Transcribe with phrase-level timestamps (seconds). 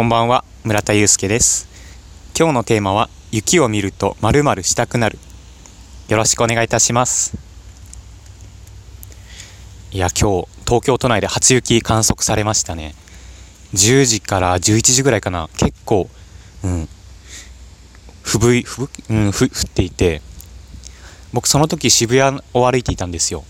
[0.00, 1.68] こんばんは村田祐介です。
[2.34, 5.18] 今日のテーマは雪を見るとまるまるしたくなる。
[6.08, 7.36] よろしくお願いいたします。
[9.92, 12.94] いや今日東京都内で初雪観測されましたね。
[13.74, 15.50] 10時から11時ぐらいかな。
[15.58, 16.08] 結構
[16.64, 16.88] うん
[18.22, 20.22] ふぶいふぶ、うん、ふ降っていて
[21.34, 23.44] 僕その時渋谷を歩いていたんですよ。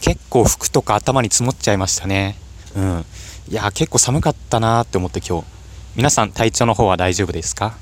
[0.00, 2.36] 結構服とか頭に積もっちゃいましたね。
[2.76, 3.04] うん。
[3.48, 5.61] いや結構寒かったなーって思って今日。
[5.94, 7.76] 皆さん体調の方は大丈夫ですか？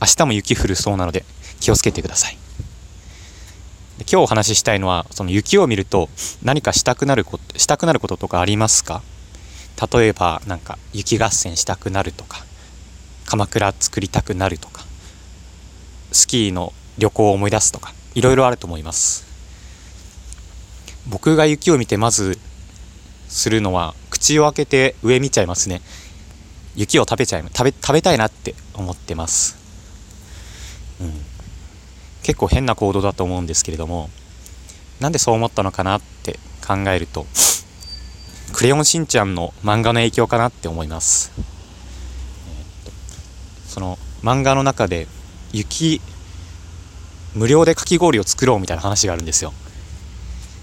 [0.00, 1.24] 明日も雪降るそうなので
[1.60, 2.36] 気をつけてください。
[4.00, 6.08] 今日お話ししたいのはその雪を見ると
[6.42, 9.02] 何かしたくなることしたくなることとかありますか？
[9.92, 12.44] 例えばなんか雪合戦したくなるとか
[13.24, 14.82] 鎌倉作りたくなるとか
[16.10, 19.24] スキーの旅行を思い出すとかいろいろあると思います。
[21.08, 22.36] 僕が雪を見てまず
[23.28, 25.82] するのは口を開けて上見ちゃいますね。
[26.76, 29.56] 雪を食べちゃい食べ食べたいなって思ってます。
[31.00, 31.32] うん。
[32.22, 34.08] 結構変な行動だと思うんですけれども
[35.00, 37.26] なんでそう思ったのかなって考えると
[38.52, 42.92] クレヨンしんちゃんの漫画の影響かなって思います、えー、と
[43.68, 45.08] その漫画の中で
[45.52, 46.00] 雪
[47.34, 49.54] 無料でかき氷を作ろうみたいな話があるんですよ。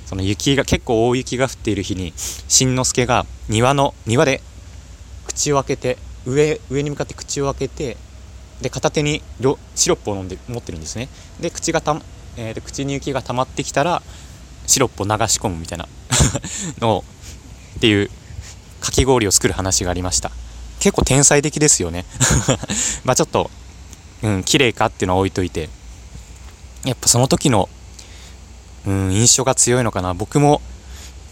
[0.06, 4.42] その雪が結構大雪が降っている日にしんのすけが庭の庭で
[5.30, 7.98] 口を開けて上上に向かって口を開けて
[8.62, 9.22] で片手に
[9.76, 11.08] シロップを飲んで持ってるんですね。
[11.40, 12.02] で口がた、
[12.36, 14.02] えー、で口に雪が溜まってきたら
[14.68, 15.88] シロップを流し込むみたいな
[16.82, 17.06] の
[17.78, 18.10] っていう
[18.82, 20.32] かき氷を作る話がありました。
[20.80, 22.06] 結構天才的ですよね。
[23.06, 23.52] まあちょっと
[24.24, 25.70] うん綺麗かっていうのは置いといて
[26.84, 27.70] やっぱその時の
[28.86, 30.14] うん印象が強いのかな。
[30.14, 30.62] 僕も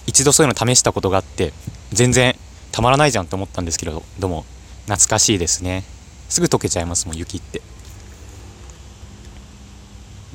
[0.06, 1.52] 一度そういうの試したことがあって
[1.92, 2.38] 全然
[2.78, 4.46] たまらないじゃんと思ったんですけれども
[4.86, 5.84] 懐かしいですね。
[6.30, 7.60] すぐ溶けちゃいますもん雪って、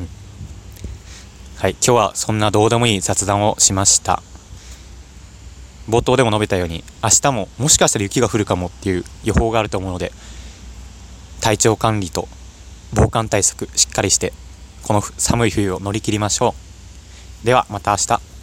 [0.00, 0.08] うん、
[1.56, 4.24] はい今日はそんなどうでもいい雑談をしました。
[5.88, 10.10] 冒頭でも述べたように明日ももしかしたら雪が降るかもっていう予報があると思うので
[11.40, 12.26] 体調管理と
[12.92, 14.32] 防寒対策しっかりして
[14.82, 16.56] この寒い冬を乗り切りましょ
[17.44, 17.46] う。
[17.46, 18.22] ではまた明日。